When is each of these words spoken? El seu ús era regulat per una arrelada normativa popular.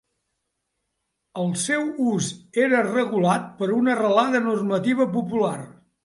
El 1.41 1.51
seu 1.63 1.83
ús 2.13 2.29
era 2.67 2.79
regulat 2.87 3.45
per 3.59 3.67
una 3.75 3.93
arrelada 3.97 4.41
normativa 4.47 5.07
popular. 5.17 5.53